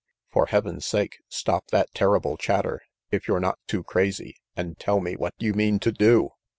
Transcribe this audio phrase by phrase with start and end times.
[0.31, 5.15] "For Heaven's sake, stop that terrible chatter, if you're not too crazy, and tell me
[5.15, 6.29] what you mean to do."